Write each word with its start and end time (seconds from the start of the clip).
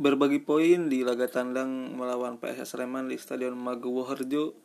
berbagi 0.00 0.40
poin 0.40 0.88
di 0.88 1.04
laga 1.04 1.28
tandang 1.28 1.92
melawan 1.92 2.40
PSS 2.40 2.72
Sleman 2.72 3.12
di 3.12 3.20
Stadion 3.20 3.52
Maguwo 3.52 4.08
Harjo 4.08 4.56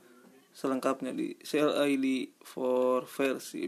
selengkapnya 0.55 1.11
di 1.11 1.35
CLI 1.43 1.99
di 1.99 2.23
for 2.39 3.03
versi 3.03 3.67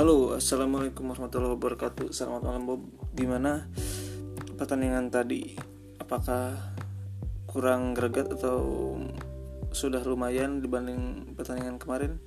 Halo, 0.00 0.32
assalamualaikum 0.32 1.12
warahmatullahi 1.12 1.60
wabarakatuh. 1.60 2.08
Selamat 2.08 2.48
malam 2.48 2.64
Bob. 2.64 2.88
Gimana 3.12 3.68
pertandingan 4.56 5.12
tadi? 5.12 5.52
Apakah 6.00 6.79
kurang 7.50 7.98
greget 7.98 8.30
atau 8.30 8.94
sudah 9.74 9.98
lumayan 10.06 10.62
dibanding 10.62 11.34
pertandingan 11.34 11.82
kemarin? 11.82 12.22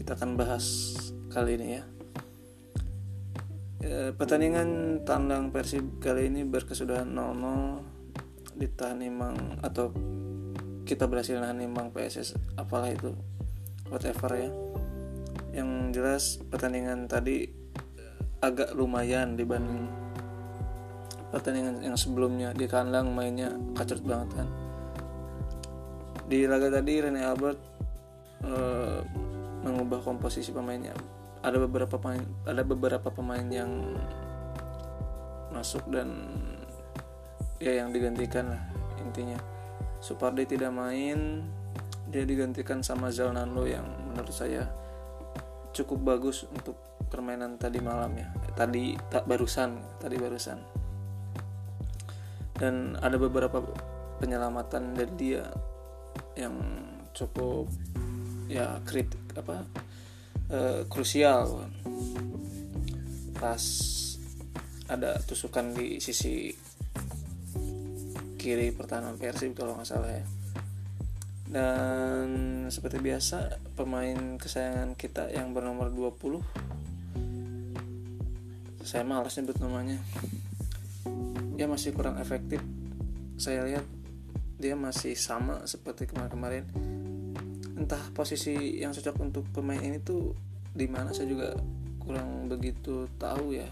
Kita 0.00 0.16
akan 0.16 0.40
bahas 0.40 0.96
kali 1.28 1.60
ini 1.60 1.68
ya. 1.76 1.84
E, 3.84 3.92
pertandingan 4.16 5.00
tandang 5.04 5.52
Persib 5.52 6.00
kali 6.00 6.32
ini 6.32 6.48
berkesudahan 6.48 7.12
0-0 7.12 8.56
ditahan 8.58 9.04
imang 9.04 9.60
atau 9.60 9.92
kita 10.88 11.04
berhasil 11.04 11.36
nahan 11.36 11.62
imang 11.62 11.92
PSS 11.92 12.58
apalah 12.58 12.90
itu 12.90 13.14
whatever 13.86 14.34
ya 14.34 14.50
yang 15.54 15.94
jelas 15.94 16.42
pertandingan 16.50 17.06
tadi 17.06 17.46
agak 18.42 18.74
lumayan 18.74 19.34
dibanding 19.34 20.07
pertandingan 21.28 21.84
yang 21.84 21.96
sebelumnya 21.96 22.56
di 22.56 22.64
kandang 22.64 23.12
mainnya 23.12 23.52
kacret 23.76 24.00
banget 24.00 24.28
kan. 24.32 24.48
Di 26.28 26.44
laga 26.44 26.68
tadi 26.72 27.00
Rene 27.00 27.20
Albert 27.24 27.60
uh, 28.44 29.00
mengubah 29.64 30.00
komposisi 30.00 30.52
pemainnya. 30.52 30.96
Ada 31.44 31.60
beberapa 31.60 31.96
pemain 32.00 32.24
ada 32.48 32.62
beberapa 32.64 33.08
pemain 33.12 33.44
yang 33.44 33.70
masuk 35.52 35.84
dan 35.88 36.12
ya 37.60 37.84
yang 37.84 37.92
digantikan 37.92 38.52
lah 38.52 38.62
intinya. 39.00 39.38
Supardi 40.00 40.48
tidak 40.48 40.72
main 40.72 41.44
dia 42.08 42.24
digantikan 42.24 42.80
sama 42.80 43.12
Zalnando 43.12 43.68
yang 43.68 43.84
menurut 43.84 44.32
saya 44.32 44.64
cukup 45.76 46.16
bagus 46.16 46.48
untuk 46.48 46.80
permainan 47.12 47.60
tadi 47.60 47.84
malam 47.84 48.16
ya. 48.16 48.28
Tadi 48.56 48.96
tak 49.12 49.28
barusan 49.28 50.00
tadi 50.00 50.16
barusan 50.16 50.77
dan 52.58 52.98
ada 52.98 53.14
beberapa 53.16 53.62
penyelamatan 54.18 54.98
dari 54.98 55.14
dia 55.14 55.46
yang 56.34 56.58
cukup 57.14 57.70
ya 58.50 58.82
kritik 58.82 59.22
apa 59.38 59.62
uh, 60.50 60.82
krusial. 60.90 61.70
Pas 63.38 63.62
ada 64.90 65.14
tusukan 65.22 65.70
di 65.72 66.02
sisi 66.02 66.50
kiri 68.34 68.74
pertahanan 68.74 69.14
Persib 69.14 69.54
kalau 69.54 69.78
nggak 69.78 69.88
salah 69.88 70.10
ya. 70.10 70.24
Dan 71.48 72.28
seperti 72.68 73.00
biasa 73.00 73.56
pemain 73.72 74.36
kesayangan 74.36 74.92
kita 74.98 75.32
yang 75.32 75.56
bernomor 75.56 75.88
20 75.88 76.68
saya 78.88 79.04
malas 79.04 79.36
nyebut 79.36 79.60
namanya 79.60 80.00
dia 81.58 81.66
masih 81.66 81.90
kurang 81.90 82.22
efektif. 82.22 82.62
Saya 83.34 83.66
lihat 83.66 83.82
dia 84.62 84.78
masih 84.78 85.18
sama 85.18 85.66
seperti 85.66 86.06
kemarin-kemarin. 86.06 86.70
Entah 87.74 87.98
posisi 88.14 88.78
yang 88.78 88.94
cocok 88.94 89.16
untuk 89.18 89.44
pemain 89.50 89.82
ini 89.82 89.98
tuh 89.98 90.38
di 90.70 90.86
mana 90.86 91.10
saya 91.10 91.26
juga 91.26 91.58
kurang 91.98 92.46
begitu 92.46 93.10
tahu 93.18 93.58
ya. 93.58 93.66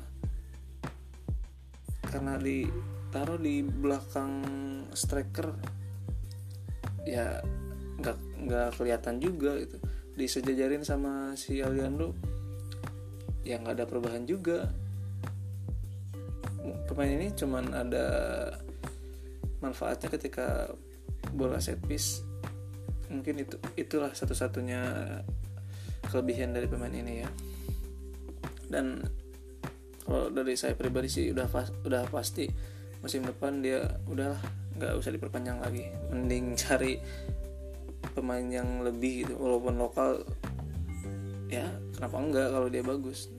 Karena 2.11 2.35
ditaruh 2.43 3.39
di 3.39 3.63
belakang 3.63 4.43
striker 4.91 5.55
ya 7.07 7.39
nggak 8.03 8.19
nggak 8.51 8.69
kelihatan 8.75 9.23
juga 9.23 9.63
gitu. 9.63 9.79
Disejajarin 10.19 10.83
sama 10.83 11.39
si 11.39 11.63
Aliando 11.63 12.19
yang 13.47 13.63
nggak 13.63 13.79
ada 13.79 13.87
perubahan 13.87 14.27
juga 14.27 14.75
pemain 16.89 17.11
ini 17.11 17.31
cuman 17.35 17.73
ada 17.75 18.07
manfaatnya 19.61 20.13
ketika 20.13 20.71
bola 21.33 21.59
set 21.59 21.81
mungkin 23.11 23.47
itu 23.47 23.57
itulah 23.79 24.11
satu-satunya 24.11 24.83
kelebihan 26.07 26.55
dari 26.55 26.67
pemain 26.71 26.93
ini 26.93 27.23
ya. 27.23 27.31
Dan 28.67 29.03
kalau 30.07 30.31
dari 30.31 30.55
saya 30.55 30.79
pribadi 30.79 31.11
sih 31.11 31.31
udah 31.35 31.47
pas, 31.51 31.71
udah 31.83 32.07
pasti 32.11 32.47
musim 33.03 33.27
depan 33.27 33.63
dia 33.63 33.83
udahlah 34.11 34.39
nggak 34.79 34.93
usah 34.99 35.11
diperpanjang 35.15 35.59
lagi. 35.63 35.87
Mending 36.11 36.55
cari 36.63 36.99
pemain 38.15 38.47
yang 38.47 38.81
lebih 38.87 39.27
gitu 39.27 39.35
walaupun 39.37 39.77
lokal 39.77 40.25
ya 41.47 41.67
kenapa 41.95 42.17
enggak 42.19 42.49
kalau 42.55 42.69
dia 42.71 42.83
bagus. 42.83 43.31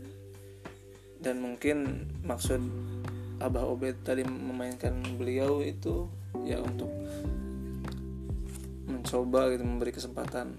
Dan 1.17 1.41
mungkin 1.41 2.07
maksud 2.23 2.61
Abah 3.37 3.69
Obed 3.69 4.01
tadi 4.01 4.25
memainkan 4.25 4.97
beliau 5.17 5.61
itu 5.61 6.09
ya 6.41 6.57
untuk 6.57 6.89
mencoba 8.87 9.53
gitu 9.53 9.63
memberi 9.63 9.91
kesempatan. 9.93 10.57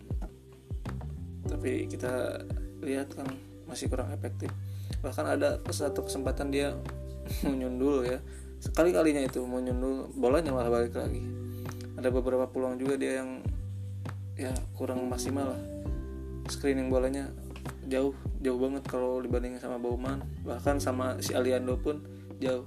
Tapi 1.49 1.89
kita 1.91 2.45
lihat 2.85 3.13
kan 3.17 3.27
masih 3.67 3.91
kurang 3.91 4.15
efektif. 4.15 4.53
Bahkan 5.03 5.27
ada 5.27 5.59
satu 5.69 6.07
kesempatan 6.07 6.55
dia 6.55 6.77
menyundul 7.49 8.07
ya. 8.07 8.23
Sekali 8.59 8.91
kalinya 8.91 9.23
itu 9.23 9.43
menyundul 9.43 10.11
bolanya 10.15 10.55
malah 10.55 10.71
balik 10.71 10.95
lagi. 10.95 11.23
Ada 11.99 12.15
beberapa 12.15 12.47
peluang 12.47 12.79
juga 12.79 12.95
dia 12.95 13.23
yang 13.25 13.43
ya 14.39 14.55
kurang 14.79 15.03
maksimal 15.11 15.51
lah. 15.51 15.63
Screening 16.47 16.89
bolanya 16.89 17.29
jauh 17.91 18.15
jauh 18.39 18.61
banget 18.61 18.87
kalau 18.87 19.19
dibandingin 19.19 19.59
sama 19.59 19.83
Bauman. 19.83 20.23
Bahkan 20.47 20.79
sama 20.79 21.19
si 21.19 21.35
Aliando 21.35 21.75
pun 21.75 21.99
jauh 22.39 22.67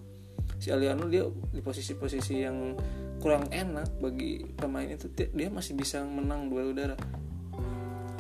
si 0.62 0.70
Aliando 0.70 1.10
dia 1.10 1.26
di 1.26 1.62
posisi-posisi 1.64 2.46
yang 2.46 2.78
kurang 3.18 3.50
enak 3.50 3.98
bagi 3.98 4.46
pemain 4.54 4.86
itu 4.86 5.10
dia 5.14 5.50
masih 5.50 5.74
bisa 5.74 6.06
menang 6.06 6.54
duel 6.54 6.74
udara. 6.74 6.98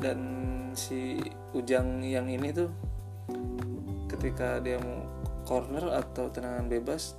Dan 0.01 0.19
si 0.73 1.21
Ujang 1.53 2.01
yang 2.01 2.25
ini 2.25 2.49
tuh 2.49 2.73
ketika 4.09 4.57
dia 4.57 4.81
mau 4.81 5.05
corner 5.45 5.93
atau 5.93 6.33
tenangan 6.33 6.65
bebas 6.65 7.13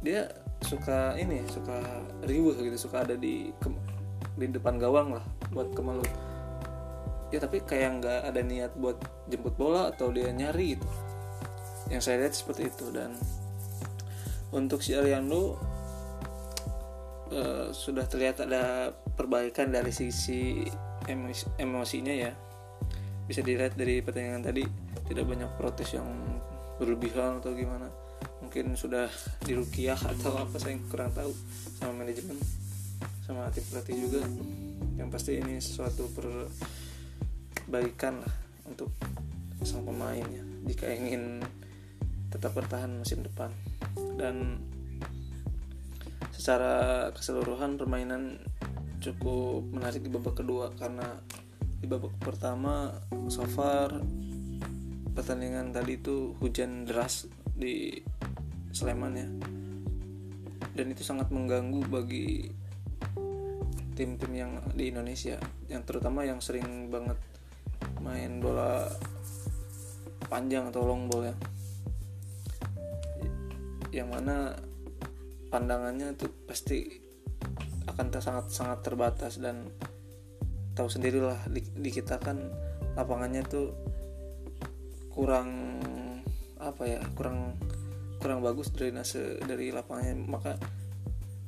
dia 0.00 0.28
suka 0.64 1.12
ini 1.20 1.44
suka 1.48 1.80
riuh 2.24 2.56
gitu 2.56 2.88
suka 2.88 3.04
ada 3.04 3.16
di 3.16 3.52
di 4.40 4.46
depan 4.48 4.80
gawang 4.80 5.12
lah 5.12 5.24
buat 5.52 5.76
ke 5.76 5.80
Malut 5.84 6.08
ya 7.34 7.42
tapi 7.42 7.60
kayak 7.66 7.98
nggak 7.98 8.20
ada 8.30 8.40
niat 8.46 8.72
buat 8.78 8.94
jemput 9.26 9.58
bola 9.58 9.90
atau 9.90 10.14
dia 10.14 10.30
nyari 10.30 10.78
gitu. 10.78 10.86
Yang 11.90 12.02
saya 12.06 12.16
lihat 12.24 12.34
seperti 12.38 12.70
itu 12.70 12.86
dan 12.94 13.18
untuk 14.54 14.78
si 14.80 14.94
Ariando 14.94 15.58
uh, 17.34 17.74
sudah 17.74 18.06
terlihat 18.06 18.46
ada 18.46 18.94
perbaikan 19.18 19.74
dari 19.74 19.90
sisi 19.90 20.62
emosi, 21.10 21.58
emosinya 21.58 22.14
ya. 22.14 22.30
Bisa 23.26 23.42
dilihat 23.42 23.74
dari 23.74 23.98
pertandingan 24.04 24.44
tadi 24.46 24.62
tidak 25.10 25.26
banyak 25.26 25.50
protes 25.58 25.98
yang 25.98 26.06
berlebihan 26.78 27.42
atau 27.42 27.50
gimana. 27.52 27.90
Mungkin 28.40 28.78
sudah 28.78 29.10
dirukiah 29.42 29.98
atau 29.98 30.38
apa 30.46 30.56
saya 30.62 30.78
kurang 30.86 31.10
tahu 31.10 31.34
sama 31.76 32.06
manajemen 32.06 32.38
sama 33.26 33.50
tim 33.50 33.66
pelatih 33.66 33.96
juga. 34.06 34.22
Yang 34.94 35.08
pasti 35.10 35.42
ini 35.42 35.58
sesuatu 35.58 36.06
perbaikan 37.66 38.22
lah 38.22 38.34
untuk 38.70 38.94
sang 39.64 39.80
pemain 39.84 40.20
ya 40.28 40.44
jika 40.68 40.92
ingin 40.92 41.40
tetap 42.28 42.52
bertahan 42.52 42.92
musim 43.00 43.24
depan 43.24 43.48
dan 44.16 44.60
secara 46.34 47.08
keseluruhan 47.14 47.80
permainan 47.80 48.42
cukup 49.00 49.64
menarik 49.72 50.04
di 50.04 50.10
babak 50.12 50.40
kedua 50.40 50.72
karena 50.76 51.20
di 51.80 51.86
babak 51.88 52.16
pertama 52.20 52.92
so 53.28 53.44
far 53.44 54.00
pertandingan 55.12 55.70
tadi 55.70 56.00
itu 56.00 56.34
hujan 56.40 56.88
deras 56.88 57.28
di 57.54 58.02
Sleman 58.74 59.14
ya. 59.14 59.28
Dan 60.74 60.90
itu 60.90 61.06
sangat 61.06 61.30
mengganggu 61.30 61.86
bagi 61.86 62.50
tim-tim 63.94 64.32
yang 64.34 64.52
di 64.74 64.90
Indonesia 64.90 65.38
yang 65.70 65.86
terutama 65.86 66.26
yang 66.26 66.42
sering 66.42 66.90
banget 66.90 67.14
main 68.02 68.42
bola 68.42 68.90
panjang 70.26 70.66
atau 70.68 70.82
long 70.82 71.06
ball 71.06 71.30
ya 71.30 71.34
yang 73.94 74.10
mana 74.10 74.58
pandangannya 75.54 76.18
itu 76.18 76.26
pasti 76.50 76.82
akan 77.86 78.10
sangat 78.18 78.50
sangat 78.50 78.82
terbatas 78.82 79.38
dan 79.38 79.70
tahu 80.74 80.90
sendirilah 80.90 81.38
di, 81.46 81.62
di 81.62 81.90
kita 81.94 82.18
kan 82.18 82.42
lapangannya 82.98 83.46
tuh 83.46 83.70
kurang 85.14 85.78
apa 86.58 86.82
ya 86.90 87.00
kurang 87.14 87.54
kurang 88.18 88.42
bagus 88.42 88.74
drainase 88.74 89.38
dari 89.46 89.70
lapangannya. 89.70 90.16
Maka 90.26 90.58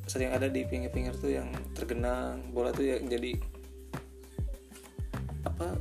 sering 0.06 0.30
ada 0.30 0.46
di 0.46 0.62
pinggir-pinggir 0.62 1.18
tuh 1.18 1.34
yang 1.34 1.50
tergenang 1.74 2.54
bola 2.54 2.70
tuh 2.70 2.86
yang 2.86 3.10
jadi 3.10 3.34
apa 5.42 5.74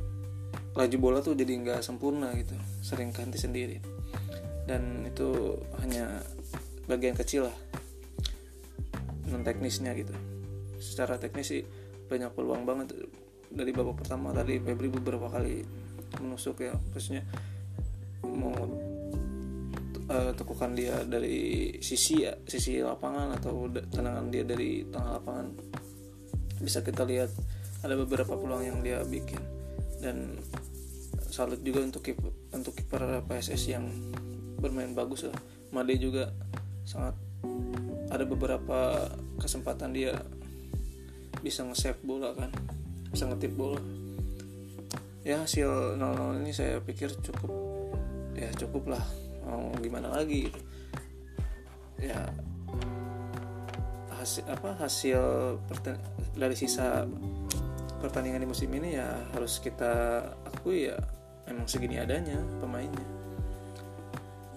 laju 0.74 0.96
bola 0.98 1.18
tuh 1.22 1.38
jadi 1.38 1.52
nggak 1.62 1.80
sempurna 1.86 2.34
gitu 2.34 2.58
sering 2.82 3.14
ganti 3.14 3.38
sendiri. 3.38 3.78
Dan 4.66 5.06
itu 5.06 5.62
hanya 5.78 6.26
bagian 6.86 7.14
kecil 7.18 7.50
lah. 7.50 7.56
Non 9.30 9.42
teknisnya 9.42 9.92
gitu. 9.98 10.14
Secara 10.78 11.18
teknis 11.18 11.50
sih 11.50 11.62
banyak 12.06 12.30
peluang 12.32 12.62
banget. 12.62 12.94
Dari 13.46 13.70
babak 13.70 14.02
pertama 14.02 14.34
tadi 14.34 14.58
Febri 14.62 14.90
beberapa 14.90 15.26
kali 15.30 15.62
menusuk 16.22 16.62
ya. 16.62 16.74
Terusnya 16.94 17.26
mau 18.26 18.54
uh, 20.10 20.32
tekukan 20.34 20.72
dia 20.74 21.02
dari 21.06 21.70
sisi 21.82 22.22
ya 22.26 22.34
sisi 22.46 22.78
lapangan 22.82 23.34
atau 23.38 23.66
tendangan 23.70 24.26
dia 24.30 24.46
dari 24.46 24.86
tengah 24.86 25.18
lapangan. 25.18 25.46
Bisa 26.62 26.80
kita 26.80 27.02
lihat 27.02 27.30
ada 27.82 27.94
beberapa 27.98 28.38
peluang 28.38 28.62
yang 28.62 28.78
dia 28.80 29.02
bikin. 29.02 29.42
Dan 29.98 30.38
salut 31.32 31.60
juga 31.60 31.82
untuk 31.82 32.00
keeper 32.06 32.30
untuk 32.54 32.72
kiper 32.78 33.26
PSS 33.26 33.62
yang 33.74 33.84
bermain 34.62 34.94
bagus 34.94 35.26
lah. 35.28 35.36
Made 35.74 35.98
juga 36.00 36.32
sangat 36.86 37.18
ada 38.14 38.22
beberapa 38.22 39.10
kesempatan 39.42 39.90
dia 39.90 40.14
bisa 41.42 41.66
nge-save 41.66 42.00
bola 42.06 42.32
kan 42.32 42.48
bisa 43.10 43.26
ngetip 43.26 43.52
bola. 43.58 43.82
Ya 45.26 45.42
hasil 45.42 45.98
0-0 45.98 46.46
ini 46.46 46.54
saya 46.54 46.78
pikir 46.78 47.10
cukup 47.18 47.50
ya 48.38 48.48
cukup 48.54 48.94
lah. 48.94 49.02
Mau 49.42 49.74
gimana 49.82 50.10
lagi 50.14 50.46
gitu. 50.46 50.60
ya 51.96 52.28
hasil 54.20 54.44
apa 54.52 54.76
hasil 54.76 55.20
dari 56.36 56.52
sisa 56.52 57.08
pertandingan 58.04 58.44
di 58.44 58.48
musim 58.52 58.68
ini 58.68 59.00
ya 59.00 59.16
harus 59.32 59.58
kita 59.64 60.20
akui 60.44 60.92
ya 60.92 60.98
emang 61.50 61.66
segini 61.66 61.98
adanya 61.98 62.38
pemainnya. 62.62 63.06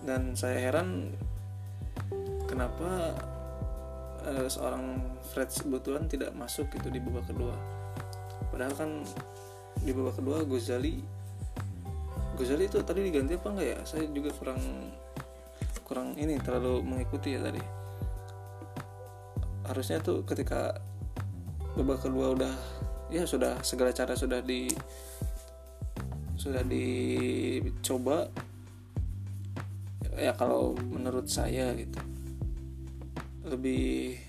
Dan 0.03 0.35
saya 0.35 0.57
heran 0.57 1.15
kenapa 2.59 3.15
uh, 4.27 4.47
seorang 4.51 4.99
Fred 5.31 5.47
Butuan 5.71 6.11
tidak 6.11 6.35
masuk 6.35 6.67
gitu 6.75 6.91
di 6.91 6.99
babak 6.99 7.31
kedua? 7.31 7.55
Padahal 8.51 8.75
kan 8.75 8.99
di 9.79 9.95
babak 9.95 10.19
kedua 10.19 10.43
Gozali 10.43 10.99
Gozali 12.35 12.67
itu 12.67 12.83
tadi 12.83 13.07
diganti 13.07 13.39
apa 13.39 13.47
enggak 13.55 13.67
ya? 13.71 13.79
Saya 13.87 14.11
juga 14.11 14.35
kurang 14.35 14.59
kurang 15.87 16.19
ini 16.19 16.35
terlalu 16.43 16.83
mengikuti 16.83 17.39
ya 17.39 17.39
tadi. 17.39 17.63
Harusnya 19.63 20.03
tuh 20.03 20.27
ketika 20.27 20.83
babak 21.79 22.03
kedua 22.03 22.35
udah 22.35 22.55
ya 23.07 23.23
sudah 23.23 23.55
segala 23.63 23.95
cara 23.95 24.19
sudah 24.19 24.43
di 24.43 24.67
sudah 26.35 26.67
dicoba 26.67 28.27
ya 30.19 30.35
kalau 30.35 30.75
menurut 30.75 31.31
saya 31.31 31.71
gitu 31.79 32.18
lebih 33.47 34.19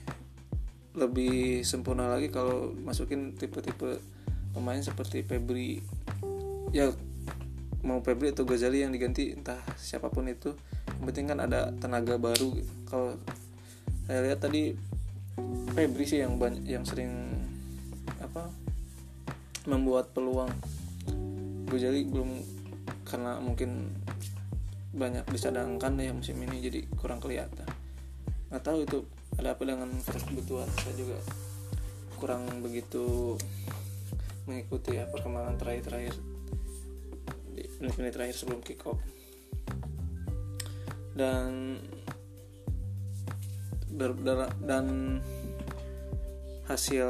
lebih 0.94 1.62
sempurna 1.62 2.10
lagi 2.10 2.34
kalau 2.34 2.74
masukin 2.74 3.34
tipe-tipe 3.38 4.02
pemain 4.50 4.82
seperti 4.82 5.22
Febri. 5.22 5.78
Ya 6.74 6.90
mau 7.86 8.02
Febri 8.02 8.34
atau 8.34 8.44
Ghazali 8.44 8.82
yang 8.82 8.90
diganti 8.90 9.34
entah 9.34 9.62
siapa 9.78 10.10
pun 10.10 10.26
itu. 10.26 10.54
Yang 10.98 11.04
penting 11.14 11.26
kan 11.30 11.38
ada 11.42 11.70
tenaga 11.78 12.18
baru 12.18 12.58
gitu. 12.58 12.72
kalau 12.90 13.14
saya 14.10 14.26
lihat 14.26 14.42
tadi 14.42 14.74
Febri 15.78 16.04
sih 16.04 16.20
yang 16.20 16.36
banyak 16.36 16.66
yang 16.66 16.82
sering 16.82 17.38
apa 18.18 18.50
membuat 19.70 20.10
peluang. 20.10 20.50
Ghazali 21.70 22.02
belum 22.02 22.42
karena 23.06 23.38
mungkin 23.38 23.94
banyak 24.90 25.22
disadangkan 25.30 26.02
ya 26.02 26.10
musim 26.10 26.34
ini 26.42 26.58
jadi 26.66 26.82
kurang 26.98 27.22
kelihatan 27.22 27.69
nggak 28.50 28.62
tahu 28.66 28.82
itu 28.82 28.98
ada 29.38 29.54
apa 29.54 29.62
dengan 29.62 29.88
kebutuhan 30.02 30.66
saya 30.82 30.94
juga. 30.98 31.18
Kurang 32.18 32.60
begitu 32.60 33.38
mengikuti 34.44 34.98
ya 34.98 35.06
perkembangan 35.06 35.56
terakhir-terakhir. 35.56 36.14
Di 37.54 37.62
menit-menit 37.78 38.12
terakhir 38.12 38.34
sebelum 38.34 38.60
kick 38.60 38.82
off. 38.84 38.98
Dan 41.14 41.78
dan 44.66 44.86
hasil 46.66 47.08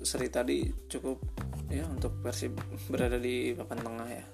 seri 0.00 0.32
tadi 0.32 0.64
cukup 0.88 1.20
ya 1.68 1.84
untuk 1.86 2.16
Persib 2.24 2.56
berada 2.88 3.16
di 3.16 3.56
papan 3.56 3.80
tengah 3.80 4.08
ya. 4.08 4.26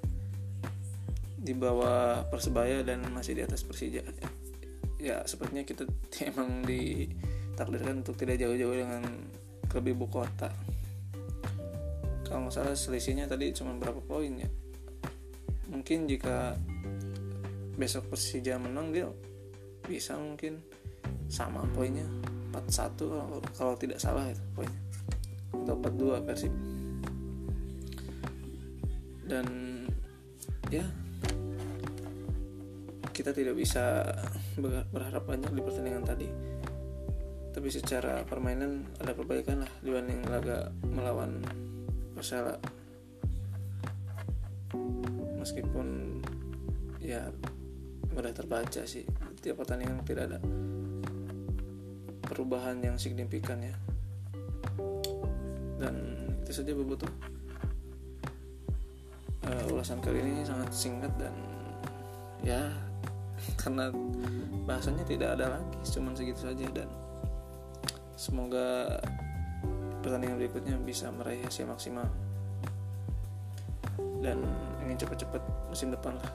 Di 1.38 1.54
bawah 1.54 2.26
Persebaya 2.26 2.82
dan 2.82 3.06
masih 3.14 3.38
di 3.38 3.42
atas 3.46 3.62
Persija 3.62 4.02
ya, 4.02 4.30
ya 5.06 5.22
sepertinya 5.22 5.62
kita 5.62 5.86
emang 6.34 6.66
ditakdirkan 6.66 8.02
untuk 8.02 8.18
tidak 8.18 8.42
jauh-jauh 8.42 8.74
dengan 8.74 9.02
klub 9.70 9.86
ibu 9.86 10.06
kota. 10.10 10.50
Kalau 12.26 12.50
nggak 12.50 12.54
salah 12.58 12.74
selisihnya 12.74 13.30
tadi 13.30 13.54
cuma 13.54 13.78
berapa 13.78 14.02
poin 14.02 14.34
ya? 14.34 14.50
Mungkin 15.70 16.10
jika 16.10 16.58
besok 17.78 18.10
Persija 18.10 18.58
menang 18.58 18.90
dia 18.90 19.06
bisa 19.86 20.18
mungkin 20.18 20.58
sama 21.30 21.62
poinnya. 21.70 22.06
41 22.50 22.98
kalau, 22.98 23.38
kalau 23.54 23.74
tidak 23.78 24.02
salah 24.02 24.26
itu 24.26 24.42
poinnya. 24.58 24.82
Atau 25.54 25.78
42 25.78 26.26
Persib. 26.26 26.52
Dan 29.26 29.46
ya 30.70 30.86
kita 33.16 33.32
tidak 33.32 33.56
bisa 33.56 34.04
berharap 34.92 35.24
banyak 35.24 35.48
di 35.56 35.64
pertandingan 35.64 36.04
tadi. 36.04 36.28
Tapi 37.56 37.68
secara 37.72 38.20
permainan 38.28 38.84
ada 39.00 39.16
perbaikan 39.16 39.64
lah 39.64 39.72
dibanding 39.80 40.20
laga 40.28 40.68
melawan 40.84 41.40
Persela. 42.12 42.60
Meskipun 45.40 46.20
ya 47.00 47.32
mudah 48.12 48.36
terbaca 48.36 48.84
sih. 48.84 49.08
Tiap 49.40 49.64
pertandingan 49.64 50.04
tidak 50.04 50.28
ada 50.28 50.38
perubahan 52.20 52.84
yang 52.84 53.00
signifikan 53.00 53.64
ya. 53.64 53.76
Dan 55.80 56.20
itu 56.44 56.52
saja 56.52 56.76
bebutuh 56.76 57.08
uh, 59.48 59.72
ulasan 59.72 60.04
kali 60.04 60.20
ini 60.20 60.44
sangat 60.44 60.68
singkat 60.68 61.12
dan 61.16 61.32
ya 62.44 62.85
karena 63.66 63.90
bahasanya 64.62 65.02
tidak 65.02 65.34
ada 65.34 65.58
lagi 65.58 65.78
cuman 65.90 66.14
segitu 66.14 66.46
saja 66.46 66.66
dan 66.70 66.86
semoga 68.14 68.94
pertandingan 70.06 70.38
berikutnya 70.38 70.78
bisa 70.86 71.10
meraih 71.10 71.42
hasil 71.42 71.66
maksimal. 71.66 72.06
Dan 74.22 74.38
ingin 74.86 75.02
cepat-cepat 75.02 75.42
musim 75.66 75.90
depan 75.90 76.14
lah. 76.14 76.30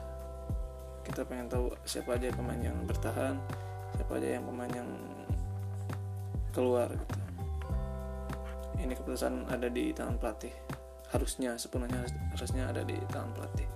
Kita 1.08 1.24
pengen 1.24 1.48
tahu 1.48 1.72
siapa 1.88 2.20
aja 2.20 2.28
pemain 2.36 2.60
yang 2.60 2.76
bertahan 2.84 3.40
siapa 3.96 4.20
aja 4.20 4.36
yang 4.36 4.44
pemain 4.44 4.72
yang 4.76 4.88
keluar 6.52 6.92
gitu. 6.92 7.16
Ini 8.76 8.92
keputusan 8.92 9.48
ada 9.48 9.72
di 9.72 9.88
tangan 9.96 10.20
pelatih. 10.20 10.52
Harusnya 11.16 11.56
sepenuhnya 11.56 12.04
harusnya 12.36 12.68
ada 12.68 12.84
di 12.84 12.96
tangan 13.08 13.32
pelatih. 13.32 13.68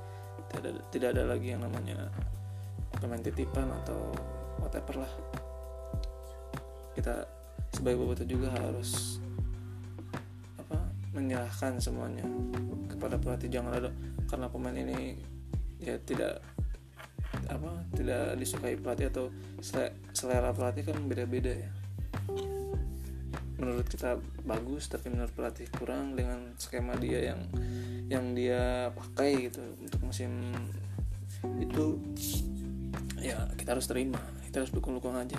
Tidak 0.53 0.61
ada, 0.61 0.71
tidak 0.93 1.09
ada 1.17 1.23
lagi 1.25 1.57
yang 1.57 1.65
namanya 1.65 2.13
pemain 3.07 3.23
titipan 3.23 3.71
atau 3.71 4.11
whatever 4.59 5.07
lah. 5.07 5.13
Kita 6.99 7.23
sebagai 7.71 8.03
boboto 8.03 8.27
juga 8.27 8.51
harus 8.51 9.23
apa 10.59 10.91
menyerahkan 11.15 11.79
semuanya 11.79 12.27
kepada 12.91 13.15
pelatih. 13.15 13.47
Jangan 13.47 13.73
ada 13.79 13.91
karena 14.27 14.51
pemain 14.51 14.75
ini 14.75 15.23
ya 15.79 15.95
tidak 16.03 16.43
apa 17.47 17.79
tidak 17.95 18.35
disukai 18.43 18.75
pelatih 18.75 19.07
atau 19.15 19.31
selera 20.11 20.51
pelatih 20.51 20.91
kan 20.91 20.99
beda-beda 21.07 21.55
ya. 21.55 21.71
Menurut 23.63 23.87
kita 23.87 24.19
bagus 24.43 24.91
tapi 24.91 25.15
menurut 25.15 25.31
pelatih 25.31 25.71
kurang 25.79 26.19
dengan 26.19 26.59
skema 26.59 26.99
dia 26.99 27.31
yang 27.31 27.41
yang 28.11 28.35
dia 28.35 28.91
pakai 28.91 29.47
gitu 29.47 29.63
untuk 29.79 30.01
musim 30.03 30.51
itu 31.63 32.03
ya 33.27 33.39
kita 33.59 33.75
harus 33.75 33.87
terima. 33.91 34.21
Kita 34.47 34.63
harus 34.63 34.71
dukung-dukung 34.71 35.19
aja. 35.19 35.39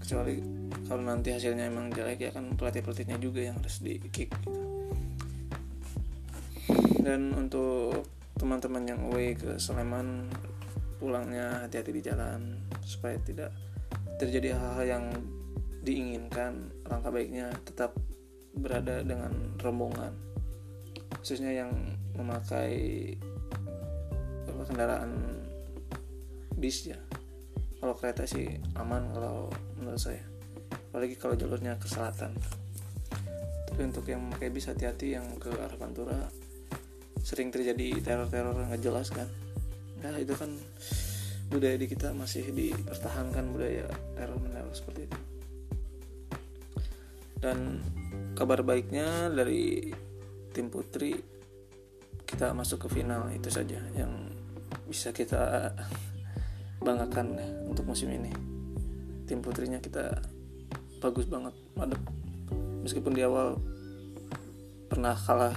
Kecuali 0.00 0.40
kalau 0.88 1.02
nanti 1.04 1.32
hasilnya 1.32 1.68
emang 1.68 1.92
jelek 1.92 2.28
ya 2.28 2.30
kan 2.32 2.52
pelatih 2.56 2.84
pelatihnya 2.84 3.16
juga 3.20 3.40
yang 3.40 3.56
harus 3.56 3.80
di 3.80 3.96
kick 4.12 4.32
gitu. 4.32 4.52
dan 7.04 7.36
untuk 7.36 8.08
teman-teman 8.40 8.84
yang 8.88 9.00
away 9.12 9.36
ke 9.36 9.60
Sleman 9.60 10.32
pulangnya 10.96 11.64
hati-hati 11.64 11.92
di 11.92 12.02
jalan 12.04 12.56
supaya 12.80 13.20
tidak 13.20 13.52
terjadi 14.16 14.56
hal-hal 14.56 14.84
yang 14.84 15.04
diinginkan. 15.84 16.72
Langkah 16.88 17.12
baiknya 17.12 17.52
tetap 17.64 17.92
berada 18.56 19.04
dengan 19.04 19.32
rombongan 19.60 20.12
khususnya 21.20 21.64
yang 21.64 21.72
memakai 22.16 23.16
kendaraan 24.64 25.43
bis 26.58 26.88
ya 26.88 26.98
kalau 27.84 28.00
kereta 28.00 28.24
sih 28.24 28.48
aman 28.80 29.12
kalau 29.12 29.52
menurut 29.76 30.00
saya. 30.00 30.24
Apalagi 30.88 31.20
kalau 31.20 31.36
jalurnya 31.36 31.76
ke 31.76 31.84
selatan. 31.84 32.32
Tapi 33.68 33.80
untuk 33.84 34.08
yang 34.08 34.24
memakai 34.24 34.48
bis 34.48 34.72
hati-hati 34.72 35.20
yang 35.20 35.28
ke 35.36 35.52
arah 35.52 35.76
Pantura. 35.76 36.32
Sering 37.20 37.52
terjadi 37.52 38.00
teror-teror 38.00 38.56
nggak 38.56 38.80
jelas 38.80 39.12
kan? 39.12 39.28
Nah 40.00 40.16
itu 40.16 40.32
kan 40.32 40.56
budaya 41.52 41.76
di 41.76 41.84
kita 41.84 42.16
masih 42.16 42.56
dipertahankan 42.56 43.52
budaya 43.52 43.84
teror 44.16 44.40
meneror 44.40 44.72
seperti 44.72 45.04
itu. 45.04 45.20
Dan 47.36 47.84
kabar 48.32 48.64
baiknya 48.64 49.28
dari 49.28 49.92
tim 50.56 50.72
putri 50.72 51.20
kita 52.24 52.56
masuk 52.56 52.88
ke 52.88 52.96
final. 52.96 53.28
Itu 53.28 53.52
saja 53.52 53.76
yang 53.92 54.32
bisa 54.88 55.12
kita 55.12 55.68
banggakan 56.84 57.40
untuk 57.64 57.88
musim 57.88 58.12
ini. 58.12 58.30
Tim 59.24 59.40
putrinya 59.40 59.80
kita 59.80 60.20
bagus 61.00 61.24
banget 61.24 61.56
madep. 61.74 62.00
Meskipun 62.84 63.16
di 63.16 63.24
awal 63.24 63.56
pernah 64.92 65.16
kalah 65.16 65.56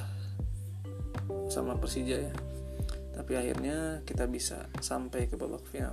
sama 1.51 1.75
Persija 1.75 2.17
ya 2.17 2.33
tapi 3.17 3.33
akhirnya 3.33 4.05
kita 4.05 4.29
bisa 4.29 4.69
sampai 4.79 5.25
ke 5.27 5.35
babak 5.35 5.65
final. 5.67 5.91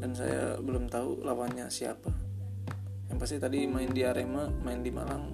Dan 0.00 0.16
saya 0.16 0.56
belum 0.62 0.88
tahu 0.88 1.26
lawannya 1.26 1.68
siapa. 1.68 2.08
Yang 3.10 3.18
pasti 3.18 3.36
tadi 3.42 3.66
main 3.66 3.90
di 3.90 4.06
Arema 4.06 4.48
main 4.62 4.80
di 4.80 4.94
Malang 4.94 5.24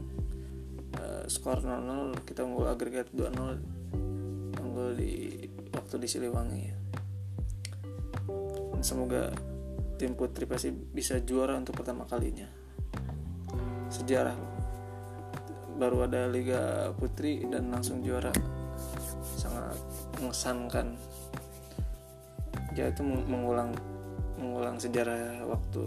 uh, 0.97 1.25
skor 1.29 1.61
0-0 1.61 2.25
kita 2.25 2.43
unggul 2.43 2.67
agregat 2.67 3.13
2-0 3.13 4.59
unggul 4.65 4.97
di 4.97 5.45
waktu 5.71 5.95
di 6.01 6.09
Siliwangi 6.09 6.61
ya 6.65 6.77
semoga 8.87 9.35
tim 9.99 10.15
putri 10.15 10.47
pasti 10.47 10.71
bisa 10.71 11.19
juara 11.19 11.59
untuk 11.59 11.75
pertama 11.83 12.07
kalinya. 12.07 12.47
Sejarah. 13.91 14.39
Baru 15.75 16.07
ada 16.07 16.31
Liga 16.31 16.95
Putri 16.95 17.43
dan 17.51 17.75
langsung 17.75 18.07
juara. 18.07 18.31
Sangat 19.35 19.75
mengesankan. 20.23 20.95
Ya 22.79 22.87
itu 22.95 23.03
mengulang 23.03 23.75
mengulang 24.39 24.79
sejarah 24.79 25.43
waktu 25.49 25.83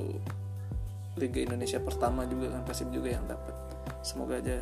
Liga 1.16 1.40
Indonesia 1.48 1.80
pertama 1.80 2.28
juga 2.28 2.52
kan 2.52 2.68
Persib 2.68 2.92
juga 2.92 3.16
yang 3.16 3.24
dapat. 3.32 3.56
Semoga 4.04 4.44
aja 4.44 4.60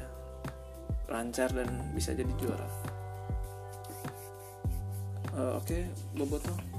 lancar 1.09 1.49
dan 1.55 1.89
bisa 1.97 2.13
jadi 2.13 2.31
juara. 2.37 2.67
Uh, 5.37 5.53
oke 5.57 5.69
okay, 5.69 5.85
Boboto 6.17 6.76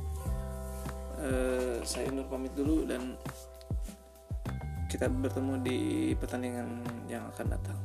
uh, 1.23 1.77
saya 1.83 2.11
Nur 2.15 2.27
pamit 2.27 2.55
dulu 2.55 2.87
dan 2.87 3.15
kita 4.89 5.07
bertemu 5.11 5.53
di 5.61 5.79
pertandingan 6.17 6.69
yang 7.07 7.27
akan 7.35 7.47
datang. 7.53 7.79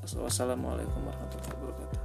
Wassalamualaikum 0.00 1.06
warahmatullahi 1.06 1.54
wabarakatuh 1.60 1.99